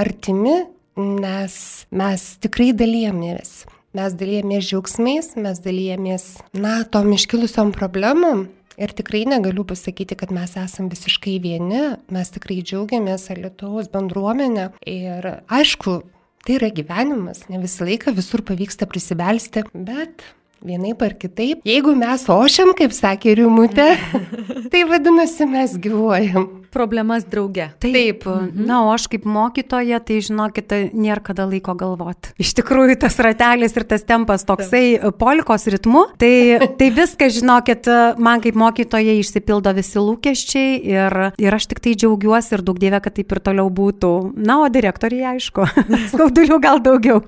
artimi, 0.00 0.62
nes 0.96 1.58
mes 1.92 2.24
tikrai 2.40 2.70
dalyjamės. 2.72 3.66
Mes 3.92 4.16
dalyjamės 4.16 4.64
džiaugsmais, 4.70 5.30
mes 5.44 5.60
dalyjamės, 5.60 6.24
na, 6.56 6.78
tom 6.88 7.12
iškilusiom 7.12 7.76
problemom. 7.76 8.46
Ir 8.80 8.96
tikrai 8.96 9.26
negaliu 9.28 9.68
pasakyti, 9.68 10.16
kad 10.16 10.32
mes 10.32 10.56
esame 10.56 10.88
visiškai 10.96 11.36
vieni, 11.44 11.84
mes 12.08 12.32
tikrai 12.32 12.62
džiaugiamės 12.64 13.28
Lietuvos 13.36 13.92
bendruomenę. 13.92 14.70
Ir 14.88 15.34
aišku, 15.52 16.00
Tai 16.46 16.60
yra 16.60 16.68
gyvenimas, 16.70 17.40
ne 17.50 17.58
visą 17.58 17.82
laiką 17.88 18.12
visur 18.14 18.44
pavyksta 18.46 18.86
prisibelsti, 18.86 19.64
bet 19.74 20.22
vienaip 20.62 21.00
ar 21.02 21.16
kitaip, 21.18 21.64
jeigu 21.66 21.94
mes 21.98 22.22
ošiam, 22.30 22.70
kaip 22.78 22.94
sakė 22.94 23.34
Rimutė, 23.40 23.88
tai 24.70 24.84
vadinasi 24.86 25.48
mes 25.50 25.74
gyvuojam 25.82 26.46
problemas 26.76 27.24
drauge. 27.28 27.70
Taip. 27.80 27.96
Taip. 27.96 28.26
Mhm. 28.26 28.66
Na, 28.68 28.82
o 28.84 28.92
aš 28.94 29.08
kaip 29.12 29.24
mokytoja, 29.28 30.00
tai 30.04 30.20
žinokit, 30.24 30.72
nėra 30.92 31.22
kada 31.24 31.46
laiko 31.48 31.74
galvoti. 31.78 32.34
Iš 32.42 32.52
tikrųjų, 32.60 32.98
tas 33.06 33.16
ratelis 33.22 33.76
ir 33.76 33.86
tas 33.88 34.04
tempas 34.06 34.44
toksai 34.46 34.84
Taip. 35.00 35.16
polikos 35.20 35.66
ritmu, 35.72 36.06
tai, 36.20 36.58
tai 36.78 36.90
viskas, 36.94 37.38
žinokit, 37.38 37.88
man 38.22 38.42
kaip 38.44 38.58
mokytoja 38.58 39.16
išsipildo 39.20 39.72
visi 39.76 40.00
lūkesčiai 40.02 40.76
ir, 40.92 41.16
ir 41.42 41.56
aš 41.56 41.68
tik 41.72 41.82
tai 41.84 41.96
džiaugiuosi 41.98 42.56
ir 42.56 42.64
daug 42.66 42.80
dievė, 42.80 43.00
kad 43.04 43.16
taip 43.16 43.32
ir 43.32 43.42
toliau 43.48 43.70
būtų. 43.72 44.12
Na, 44.36 44.60
o 44.64 44.68
direktoriai, 44.72 45.36
aišku, 45.36 45.66
skaudulių 46.12 46.60
gal 46.62 46.82
daugiau. 46.84 47.22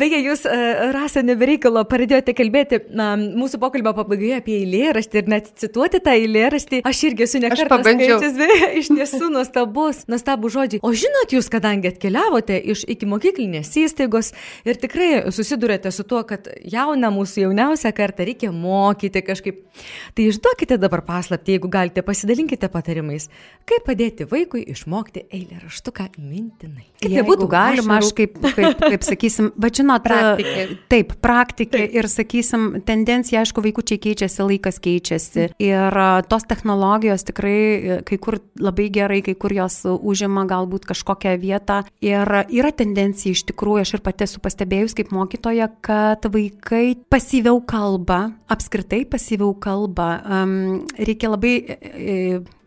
Beje, 0.00 0.22
jūs, 0.24 0.46
e, 0.48 0.90
Rasa, 0.94 1.22
nebereikalo 1.26 1.82
pradėjote 1.88 2.34
kalbėti 2.36 2.80
na, 2.96 3.14
mūsų 3.16 3.60
pokalbio 3.62 3.92
pabaigoje 3.96 4.40
apie 4.40 4.60
eilėraštį 4.62 5.22
ir 5.22 5.30
net 5.32 5.50
cituoti 5.60 6.00
tą 6.04 6.14
eilėraštį. 6.16 6.82
Aš 6.86 7.02
irgi 7.10 7.26
esu 7.26 7.42
nekartą 7.42 7.80
skaičius 7.82 8.36
iš 8.76 8.90
tiesų 8.92 9.30
nuostabus, 9.34 10.04
nuostabų 10.10 10.50
žodžiai. 10.52 10.82
O 10.86 10.92
žinot 10.96 11.32
jūs, 11.34 11.48
kadangi 11.52 11.90
atkeliavote 11.90 12.58
iš 12.72 12.84
iki 12.92 13.08
mokyklinės 13.08 13.72
įstaigos 13.80 14.32
ir 14.66 14.80
tikrai 14.80 15.10
susidurėte 15.34 15.92
su 15.94 16.06
tuo, 16.08 16.22
kad 16.28 16.48
jauną 16.64 17.10
mūsų 17.14 17.46
jauniausią 17.46 17.92
kartą 17.96 18.26
reikia 18.28 18.52
mokyti 18.54 19.22
kažkaip, 19.26 19.62
tai 20.16 20.28
išduokite 20.30 20.78
dabar 20.80 21.02
paslapti, 21.06 21.56
jeigu 21.56 21.70
galite, 21.72 22.04
pasidalinkite 22.06 22.70
patarimais, 22.72 23.28
kaip 23.68 23.86
padėti 23.86 24.28
vaikui 24.30 24.64
išmokti 24.72 25.26
eilę 25.30 25.60
raštuką 25.64 26.08
mintinai. 26.16 26.86
Kaip 27.00 27.12
tai 27.12 27.24
būtų 27.26 27.48
galima, 27.50 28.00
aš 28.00 28.12
kaip, 28.16 28.38
kaip, 28.56 28.80
kaip 28.80 29.06
sakysim, 29.06 29.50
bet 29.60 29.80
žinot, 29.80 30.04
praktikė. 30.06 30.66
taip, 30.92 31.16
praktikė 31.22 31.82
taip. 31.84 31.96
ir 32.00 32.10
sakysim, 32.10 32.68
tendencija, 32.86 33.42
aišku, 33.44 33.64
vaikučiai 33.64 34.00
keičiasi, 34.02 34.42
laikas 34.46 34.80
keičiasi 34.82 35.48
ir 35.62 36.00
tos 36.30 36.46
technologijos 36.48 37.26
tikrai 37.28 38.00
kai 38.06 38.18
kur 38.22 38.38
labai 38.62 38.88
gerai, 38.92 39.20
kai 39.26 39.36
kur 39.38 39.54
jos 39.54 39.82
užima 39.86 40.46
galbūt 40.48 40.88
kažkokią 40.88 41.36
vietą. 41.42 41.82
Ir 42.04 42.26
yra 42.26 42.72
tendencija 42.76 43.34
iš 43.36 43.46
tikrųjų, 43.50 43.84
aš 43.84 43.94
ir 43.98 44.04
pati 44.06 44.26
esu 44.26 44.42
pastebėjus 44.44 44.96
kaip 44.96 45.12
mokytoja, 45.14 45.70
kad 45.84 46.26
vaikai 46.32 46.96
pasyviau 47.12 47.60
kalba, 47.66 48.32
apskritai 48.52 49.04
pasyviau 49.08 49.54
kalba. 49.58 50.10
Um, 50.24 50.84
reikia 50.98 51.32
labai 51.32 51.54
e, 51.66 52.18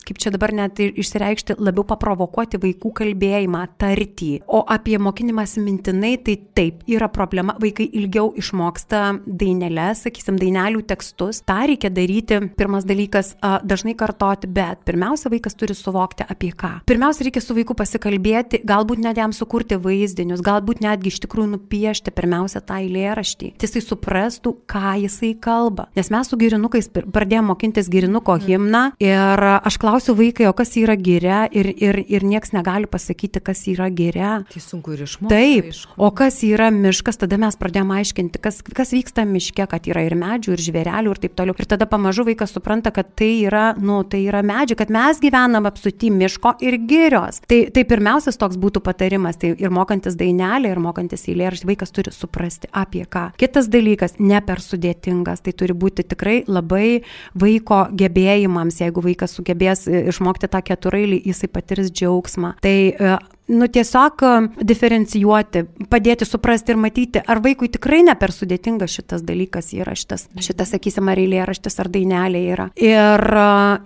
kaip 0.10 0.20
čia 0.22 0.34
dabar 0.34 0.54
net 0.56 0.80
išsireikšti, 0.82 1.60
labiau 1.62 1.86
paprovokuoti 1.88 2.60
vaikų 2.62 2.92
kalbėjimą, 2.98 3.64
tartį. 3.80 4.32
O 4.50 4.64
apie 4.66 4.98
mokinimas 5.02 5.56
mintinai, 5.62 6.16
tai 6.26 6.38
taip, 6.58 6.82
yra 6.90 7.10
problema, 7.14 7.56
vaikai 7.62 7.86
ilgiau 8.00 8.32
išmoksta 8.40 9.04
dainelės, 9.26 10.04
sakysim, 10.08 10.40
dainelių 10.42 10.82
tekstus. 10.90 11.44
Ta 11.48 11.62
reikia 11.70 11.92
daryti, 11.94 12.40
pirmas 12.58 12.88
dalykas, 12.90 13.36
dažnai 13.68 13.94
kartoti, 14.00 14.50
bet 14.50 14.82
pirmiausia, 14.88 15.30
vaikas 15.32 15.58
turi 15.60 15.76
suvokti 15.78 16.26
apie 16.26 16.52
ką. 16.58 16.80
Pirmiausia, 16.90 17.28
reikia 17.28 17.44
su 17.44 17.58
vaiku 17.58 17.78
pasikalbėti, 17.78 18.64
galbūt 18.68 19.04
net 19.04 19.20
jam 19.22 19.34
sukurti 19.36 19.78
vaizdinius, 19.80 20.42
galbūt 20.46 20.82
netgi 20.86 21.14
iš 21.14 21.22
tikrųjų 21.26 21.54
nupiešti 21.54 22.14
pirmiausia 22.16 22.64
tą 22.66 22.80
eilėraštį. 22.82 23.54
Jisai 23.60 23.84
suprastų, 23.86 24.56
ką 24.70 24.96
jisai 25.04 25.36
kalba. 25.38 25.90
Nes 25.98 26.10
mes 26.14 26.30
su 26.32 26.40
girinukais 26.40 26.90
pradėjome 26.90 27.52
mokintis 27.52 27.90
girinuko 27.92 28.38
himną 28.42 28.84
ir 29.04 29.46
aš 29.60 29.78
klausiu, 29.82 29.99
klausiu 30.00 30.16
vaikai, 30.16 30.48
o 30.48 30.54
kas 30.56 30.72
yra 30.80 30.96
giria 30.96 31.42
ir, 31.52 31.68
ir, 31.76 31.98
ir 32.08 32.24
nieks 32.24 32.54
negali 32.56 32.88
pasakyti, 32.88 33.42
kas 33.44 33.66
yra 33.68 33.90
giria. 33.92 34.46
Tai 34.48 34.62
sunku 34.64 34.94
ir 34.96 35.04
išmokti. 35.04 35.34
Taip, 35.34 35.66
aišku. 35.74 35.96
o 36.00 36.10
kas 36.16 36.38
yra 36.48 36.70
miškas, 36.72 37.20
tada 37.20 37.36
mes 37.42 37.58
pradėjome 37.60 37.98
aiškinti, 38.00 38.40
kas, 38.40 38.62
kas 38.64 38.94
vyksta 38.96 39.26
miške, 39.28 39.66
kad 39.68 39.90
yra 39.92 40.06
ir 40.08 40.16
medžių, 40.16 40.54
ir 40.56 40.64
žvėrelių, 40.64 41.12
ir 41.12 41.20
taip 41.26 41.36
toliau. 41.36 41.56
Ir 41.60 41.68
tada 41.68 41.88
pamažu 41.90 42.24
vaikas 42.30 42.56
supranta, 42.56 42.94
kad 42.96 43.12
tai 43.20 43.44
yra, 43.44 43.74
nu, 43.76 43.98
tai 44.08 44.22
yra 44.24 44.40
medžiai, 44.46 44.78
kad 44.80 44.94
mes 44.94 45.20
gyvenam 45.20 45.68
apsuti 45.68 46.14
miško 46.16 46.56
ir 46.64 46.80
girios. 46.88 47.42
Tai, 47.50 47.60
tai 47.76 47.84
pirmiausias 47.90 48.40
toks 48.40 48.56
būtų 48.62 48.84
patarimas, 48.86 49.40
tai 49.42 49.52
ir 49.60 49.76
mokantis 49.76 50.16
dainelį, 50.20 50.72
ir 50.72 50.84
mokantis 50.84 51.28
eilėraštį, 51.28 51.68
vaikas 51.74 51.92
turi 51.92 52.16
suprasti 52.16 52.72
apie 52.72 53.04
ką. 53.04 53.34
Kitas 53.42 53.68
dalykas, 53.68 54.16
ne 54.24 54.40
per 54.48 54.64
sudėtingas, 54.64 55.44
tai 55.44 55.58
turi 55.60 55.76
būti 55.76 56.08
tikrai 56.08 56.40
labai 56.48 57.02
vaiko 57.36 57.84
gebėjimams, 58.00 58.80
jeigu 58.86 59.04
vaikas 59.04 59.36
sugebės 59.36 59.89
išmokti 59.90 60.50
tą 60.52 60.62
keturailį, 60.66 61.22
jisai 61.32 61.50
patirs 61.52 61.92
džiaugsmą. 61.92 62.56
Tai 62.64 62.76
e, 62.94 63.18
nu, 63.50 63.68
tiesiog 63.68 64.22
diferencijuoti, 64.62 65.64
padėti 65.90 66.28
suprasti 66.28 66.74
ir 66.74 66.80
matyti, 66.82 67.22
ar 67.26 67.42
vaikui 67.44 67.70
tikrai 67.74 68.02
ne 68.06 68.14
per 68.20 68.34
sudėtingas 68.34 68.94
šitas 68.94 69.24
dalykas 69.26 69.72
yra, 69.76 69.96
šitas, 69.98 70.28
šitas 70.42 70.74
sakysim, 70.76 71.10
ar 71.10 71.20
eilėraštis, 71.20 71.80
ar 71.82 71.90
dainelė 71.92 72.42
yra. 72.54 72.68
Ir, 72.80 73.26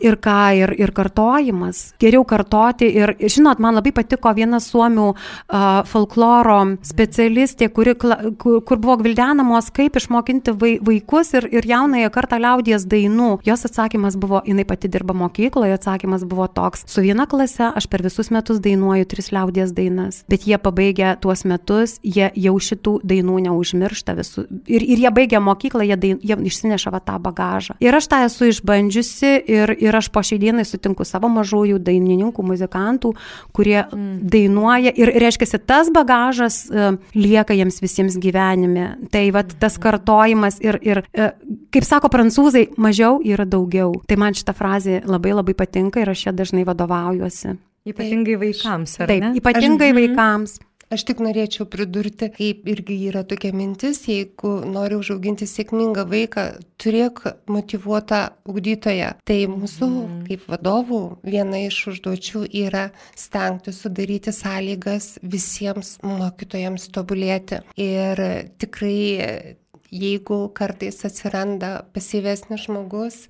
ir 0.03 0.17
ką, 0.23 0.39
ir, 0.59 0.73
ir 0.83 0.93
kartojimas. 0.95 1.83
Geriau 2.01 2.25
kartoti. 2.27 2.89
Ir, 2.93 3.15
žinot, 3.21 3.61
man 3.63 3.77
labai 3.77 3.93
patiko 3.95 4.33
viena 4.35 4.59
suomių 4.63 5.07
uh, 5.13 5.81
folkloro 5.89 6.59
specialistė, 6.85 7.69
kuri, 7.73 7.95
kur, 7.97 8.59
kur 8.67 8.81
buvo 8.83 8.99
gvildenamos, 9.01 9.71
kaip 9.75 9.97
išmokinti 9.99 10.55
vaikus 10.59 11.33
ir, 11.39 11.47
ir 11.55 11.67
jaunąją 11.69 12.11
kartą 12.13 12.41
liaudies 12.43 12.87
dainų. 12.89 13.37
Jos 13.47 13.65
atsakymas 13.69 14.19
buvo, 14.19 14.43
jinai 14.47 14.67
pati 14.67 14.91
dirba 14.91 15.15
mokykloje, 15.17 15.79
atsakymas 15.79 16.27
buvo 16.27 16.49
toks, 16.51 16.85
su 16.91 17.03
viena 17.05 17.27
klase 17.29 17.71
aš 17.71 17.87
per 17.89 18.03
visus 18.05 18.29
metus 18.33 18.59
dainuoju 18.63 19.07
tris 19.09 19.31
liaudies 19.33 19.52
dainas, 19.75 20.23
bet 20.31 20.47
jie 20.47 20.57
pabaigę 20.57 21.13
tuos 21.21 21.43
metus, 21.45 21.97
jie 22.03 22.29
jau 22.35 22.55
šitų 22.57 22.97
dainų 23.07 23.39
neužmiršta 23.47 24.15
visų. 24.17 24.45
Ir, 24.67 24.83
ir 24.83 25.03
jie 25.05 25.11
baigia 25.13 25.41
mokyklą, 25.43 25.85
jie, 25.87 25.97
dain, 25.99 26.19
jie 26.23 26.37
išsineša 26.49 26.93
va 26.93 27.01
tą 27.03 27.19
bagažą. 27.23 27.77
Ir 27.83 27.95
aš 27.95 28.09
tą 28.11 28.21
esu 28.27 28.49
išbandžiusi 28.51 29.33
ir, 29.51 29.75
ir 29.83 29.97
aš 29.99 30.09
po 30.13 30.23
šiai 30.25 30.41
dienai 30.41 30.65
sutinku 30.67 31.05
savo 31.07 31.29
mažųjų 31.33 31.79
dainininkų, 31.83 32.45
muzikantų, 32.53 33.13
kurie 33.55 33.79
mm. 33.83 34.13
dainuoja 34.33 34.93
ir 34.99 35.13
reiškia, 35.23 35.61
tas 35.63 35.91
bagažas 35.93 36.63
uh, 36.69 36.97
lieka 37.15 37.55
jiems 37.57 37.81
visiems 37.83 38.17
gyvenime. 38.21 38.93
Tai 39.13 39.25
va 39.35 39.43
tas 39.45 39.77
kartojimas 39.81 40.59
ir, 40.63 40.79
ir 40.83 41.03
uh, 41.05 41.33
kaip 41.73 41.87
sako 41.87 42.11
prancūzai, 42.13 42.69
mažiau 42.77 43.19
yra 43.25 43.47
daugiau. 43.49 43.95
Tai 44.07 44.19
man 44.21 44.37
šita 44.37 44.55
frazė 44.57 45.01
labai 45.05 45.35
labai 45.35 45.55
patinka 45.57 46.01
ir 46.03 46.13
aš 46.13 46.27
ją 46.27 46.35
dažnai 46.35 46.65
vadovaujuosi. 46.67 47.57
Ypatingai 47.87 48.37
vaikams, 48.39 48.99
ar 49.03 49.09
Taip, 49.11 49.23
ne? 49.23 49.33
ypatingai 49.39 49.91
Aš- 49.91 49.97
vaikams. 49.99 50.59
Aš 50.93 51.07
tik 51.07 51.23
norėčiau 51.25 51.65
pridurti, 51.65 52.27
kaip 52.29 52.67
irgi 52.69 52.95
yra 53.09 53.23
tokia 53.25 53.49
mintis, 53.55 54.03
jeigu 54.05 54.51
nori 54.69 54.93
užauginti 54.99 55.47
sėkmingą 55.49 56.03
vaiką, 56.11 56.43
turėk 56.77 57.23
motivuotą 57.49 58.19
ugdytoją. 58.45 59.07
Tai 59.25 59.37
mūsų 59.55 59.87
kaip 60.27 60.43
vadovų 60.51 60.99
viena 61.25 61.63
iš 61.65 61.79
užduočių 61.95 62.43
yra 62.61 62.83
stengti 63.17 63.73
sudaryti 63.73 64.35
sąlygas 64.35 65.15
visiems 65.23 65.95
mokytojams 66.05 66.85
tobulėti. 66.93 67.63
Ir 67.81 68.21
tikrai, 68.61 69.55
jeigu 69.89 70.43
kartais 70.53 71.01
atsiranda 71.09 71.79
pasyvesnis 71.95 72.67
žmogus, 72.67 73.23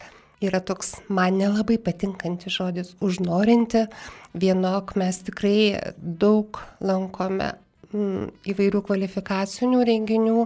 yra 0.48 0.62
toks 0.64 0.96
man 1.10 1.40
nelabai 1.42 1.80
patinkantis 1.82 2.58
žodis 2.58 2.94
užnorinti. 3.04 3.88
Vienok 4.34 4.96
mes 5.00 5.20
tikrai 5.28 5.58
daug 5.98 6.58
lankome 6.82 7.54
mm, 7.94 8.30
įvairių 8.54 8.82
kvalifikacinių 8.88 9.82
renginių. 9.88 10.46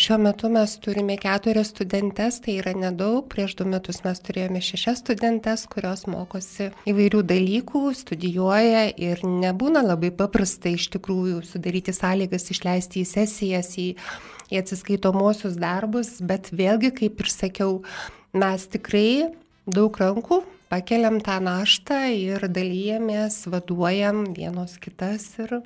Šiuo 0.00 0.18
metu 0.22 0.48
mes 0.52 0.76
turime 0.82 1.16
keturias 1.20 1.72
studentes, 1.74 2.40
tai 2.44 2.58
yra 2.60 2.72
nedaug. 2.76 3.26
Prieš 3.32 3.56
du 3.58 3.66
metus 3.68 4.02
mes 4.06 4.22
turėjome 4.24 4.62
šešias 4.64 5.02
studentes, 5.04 5.66
kurios 5.70 6.06
mokosi 6.10 6.70
įvairių 6.88 7.22
dalykų, 7.32 7.84
studijuoja 8.00 8.86
ir 8.94 9.24
nebūna 9.26 9.84
labai 9.86 10.12
paprasta 10.16 10.72
iš 10.72 10.88
tikrųjų 10.96 11.42
sudaryti 11.46 11.94
sąlygas 11.96 12.50
išleisti 12.54 13.02
į 13.02 13.10
sesijas, 13.12 13.74
į, 13.82 13.88
į 14.52 14.62
atsiskaitomosius 14.62 15.58
darbus, 15.60 16.16
bet 16.24 16.52
vėlgi, 16.54 16.94
kaip 17.02 17.20
ir 17.24 17.32
sakiau, 17.32 17.82
mes 18.36 18.66
tikrai 18.68 19.32
daug 19.66 19.96
rankų 19.96 20.42
pakeliam 20.70 21.20
tą 21.24 21.38
naštą 21.40 22.00
ir 22.12 22.44
dalyjamės, 22.52 23.46
vaduojam 23.50 24.24
vienos 24.36 24.76
kitas 24.82 25.28
ir, 25.42 25.60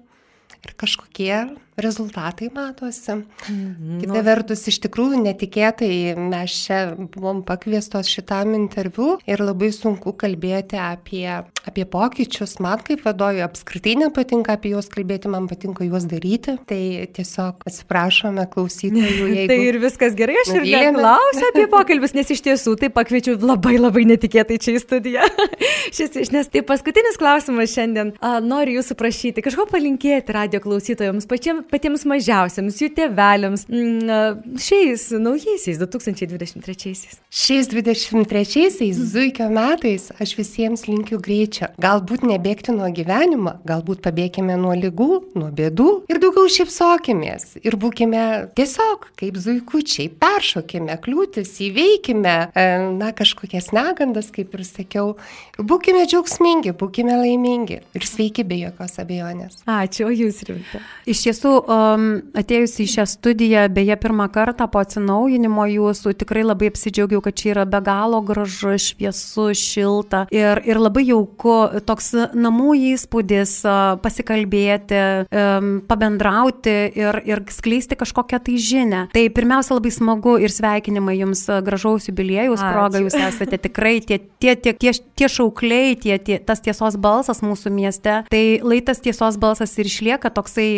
ir 0.67 0.75
kažkokie 0.77 1.35
rezultatai 1.81 2.51
matosi. 2.53 3.15
Mhm, 3.49 4.01
Kita 4.03 4.21
vertus, 4.25 4.67
iš 4.69 4.81
tikrųjų 4.85 5.21
netikėtai 5.25 6.13
mes 6.19 6.53
čia 6.67 6.81
buvom 6.99 7.41
pakviestos 7.47 8.11
šitam 8.11 8.53
interviu 8.59 9.15
ir 9.25 9.41
labai 9.41 9.71
sunku 9.73 10.13
kalbėti 10.21 10.77
apie, 10.77 11.25
apie 11.65 11.87
pokyčius. 11.89 12.59
Man 12.61 12.83
kaip 12.85 13.05
vadovui 13.07 13.41
apskritai 13.45 13.97
nepatinka 14.03 14.59
apie 14.59 14.75
juos 14.75 14.91
kalbėti, 14.93 15.31
man 15.33 15.49
patinka 15.49 15.87
juos 15.89 16.05
daryti. 16.11 16.59
Tai 16.69 16.83
tiesiog 17.17 17.65
atsiprašome 17.71 18.45
klausytojų, 18.53 19.31
jeigu... 19.39 19.49
Tai 19.55 19.59
ir 19.71 19.81
viskas 19.83 20.19
gerai, 20.19 20.37
aš 20.45 20.53
ir 20.59 20.61
Nuvylėme. 20.61 21.01
klausiu 21.01 21.49
apie 21.49 21.67
pokalbius, 21.77 22.17
nes 22.19 22.35
iš 22.37 22.45
tiesų 22.45 22.77
tai 22.83 22.93
pakviečiu 22.93 23.39
labai 23.41 23.79
labai 23.81 24.05
netikėtai 24.13 24.61
čia 24.61 24.77
į 24.77 24.85
studiją. 24.85 25.25
Šis, 25.97 26.29
nes 26.35 26.53
tai 26.53 26.61
paskutinis 26.67 27.17
klausimas 27.21 27.73
šiandien. 27.73 28.13
A, 28.21 28.37
noriu 28.45 28.79
jūsų 28.81 28.99
prašyti 29.01 29.45
kažko 29.45 29.65
palinkėti 29.71 30.37
radio 30.51 30.61
klausytojams, 30.61 31.27
pačiem, 31.31 31.61
patiems 31.71 32.03
mažiausiams, 32.11 32.79
jų 32.83 32.89
tėveliams, 32.97 33.69
mm, 33.71 34.57
šiais 34.59 35.05
naujaisiais 35.15 35.79
2023. 35.79 36.95
Šiais 37.31 37.69
23-aisiais 37.71 38.99
zuikio 39.13 39.47
metais 39.53 40.09
aš 40.19 40.35
visiems 40.35 40.89
linkiu 40.89 41.21
greičio. 41.23 41.69
Galbūt 41.79 42.25
nebėgti 42.27 42.75
nuo 42.75 42.89
gyvenimo, 42.91 43.61
galbūt 43.69 44.03
pabėgime 44.03 44.57
nuo 44.59 44.75
lygų, 44.75 45.11
nuo 45.39 45.53
bėdų 45.55 45.89
ir 46.11 46.19
daugiau 46.19 46.51
šypsokimės. 46.51 47.61
Ir 47.63 47.79
būkime 47.79 48.51
tiesiog 48.59 49.07
kaip 49.21 49.39
zuikučiai, 49.39 50.09
peršokime 50.11 50.99
kliūtis, 51.05 51.55
įveikime, 51.69 52.35
e, 52.51 52.67
na, 52.99 53.13
kažkokias 53.15 53.71
negandas, 53.77 54.33
kaip 54.35 54.59
ir 54.59 54.67
sakiau. 54.67 55.15
Būkime 55.61 56.03
džiaugsmingi, 56.11 56.75
būkime 56.75 57.21
laimingi 57.23 57.83
ir 57.95 58.09
sveiki 58.09 58.43
be 58.43 58.59
jokios 58.65 58.99
abejonės. 58.99 59.63
Ačiū, 59.71 60.11
jūs 60.11 60.40
rimta. 60.49 60.81
Iš 61.11 61.23
tiesų, 61.27 61.53
um, 61.65 62.07
atėjus 62.39 62.77
į 62.85 62.87
šią 62.95 63.07
studiją, 63.11 63.67
beje, 63.75 63.97
pirmą 64.01 64.29
kartą 64.33 64.69
po 64.71 64.83
atsinaujinimo 64.83 65.67
jūsų, 65.71 66.15
tikrai 66.21 66.45
labai 66.47 66.71
apsidžiaugiau, 66.71 67.23
kad 67.25 67.37
čia 67.37 67.53
yra 67.55 67.67
be 67.69 67.81
galo 67.85 68.21
gražu, 68.27 68.77
šviesu, 68.81 69.51
šilta 69.57 70.25
ir, 70.35 70.63
ir 70.69 70.81
labai 70.81 71.07
jauku, 71.09 71.57
toks 71.87 72.13
namų 72.37 72.77
įspūdis, 72.93 73.57
pasikalbėti, 74.05 75.03
um, 75.29 75.73
pabendrauti 75.89 76.77
ir, 77.01 77.21
ir 77.29 77.45
skleisti 77.53 77.99
kažkokią 77.99 78.43
tai 78.47 78.59
žinę. 78.61 79.03
Tai 79.15 79.25
pirmiausia, 79.35 79.77
labai 79.79 79.93
smagu 79.95 80.37
ir 80.41 80.53
sveikinimai 80.55 81.19
jums 81.19 81.47
gražaus 81.65 82.09
jubiliejaus 82.11 82.63
proga, 82.63 83.01
jūs 83.03 83.17
esate 83.19 83.59
tikrai 83.61 83.99
tie, 84.05 84.21
tie, 84.41 84.55
tie, 84.57 84.75
tie, 84.75 84.93
tie 85.17 85.29
šaukliai, 85.31 85.97
tie, 86.01 86.17
tie, 86.19 86.39
tas 86.39 86.63
tiesos 86.65 86.97
balsas 87.01 87.43
mūsų 87.45 87.73
mieste. 87.75 88.21
Tai 88.31 88.43
laitas 88.67 89.03
tiesos 89.05 89.39
balsas 89.41 89.75
ir 89.79 89.91
išlieka 89.91 90.30
toksai 90.35 90.69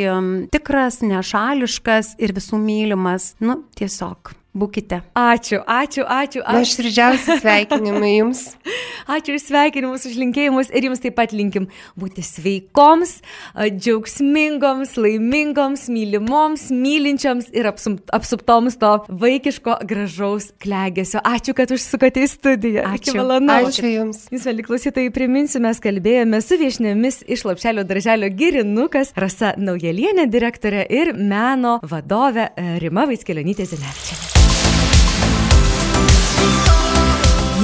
tikras, 0.52 1.00
nešališkas 1.06 2.16
ir 2.22 2.34
visų 2.36 2.60
mylimas. 2.62 3.32
Nu, 3.42 3.62
tiesiog. 3.78 4.34
Būkite. 4.52 4.98
Ačiū, 5.16 5.62
ačiū, 5.64 6.02
ačiū. 6.04 6.42
Ačiū. 6.44 6.60
aš 6.60 6.72
didžiausi 6.76 7.38
sveikinimai 7.40 8.10
jums. 8.18 8.42
Ačiū 9.12 9.34
už 9.34 9.46
sveikinimus, 9.48 10.04
už 10.06 10.18
linkėjimus 10.20 10.68
ir 10.70 10.86
jums 10.86 11.00
taip 11.02 11.16
pat 11.16 11.32
linkim 11.34 11.70
būti 11.98 12.22
sveikoms, 12.22 13.16
džiaugsmingoms, 13.56 14.92
laimingoms, 15.00 15.88
mylimoms, 15.90 16.68
mylinčioms 16.70 17.48
ir 17.56 17.66
apsuptoms 17.66 18.76
to 18.78 18.92
vaikiško 19.08 19.78
gražaus 19.88 20.52
klegesio. 20.62 21.24
Ačiū, 21.24 21.56
kad 21.56 21.72
užsukote 21.74 22.22
į 22.22 22.28
studiją. 22.30 22.84
Ačiū. 22.92 23.16
Iki 23.16 23.16
malonaus. 23.18 23.72
Ačiū 23.72 23.90
jums. 23.90 24.22
Jūs, 24.30 24.46
mėly 24.50 24.68
klausytojai, 24.68 25.14
priminsiu, 25.16 25.64
mes 25.64 25.80
kalbėjome 25.82 26.42
su 26.44 26.60
viešnėmis 26.60 27.22
iš 27.24 27.46
Lapšelio 27.48 27.86
darželio 27.88 28.30
Girinukas, 28.36 29.16
Rasa 29.16 29.56
Naujelienė 29.56 30.28
direktorė 30.30 30.86
ir 30.92 31.16
meno 31.16 31.78
vadovė 31.82 32.52
e, 32.52 32.68
Rima 32.84 33.08
Vaiskelionytė 33.10 33.66
Zenevičianė. 33.72 34.41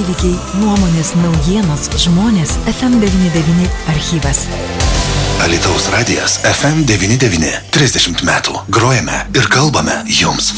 Įvykiai, 0.09 0.39
nuomonės, 0.57 1.11
naujienos, 1.21 1.83
žmonės, 2.01 2.55
FM99 2.71 3.67
archyvas. 3.93 4.39
Alitaus 5.45 5.85
radijas 5.93 6.39
FM99. 6.49 7.51
30 7.75 8.25
metų. 8.25 8.57
Grojame 8.73 9.27
ir 9.37 9.45
kalbame 9.53 10.01
jums. 10.09 10.55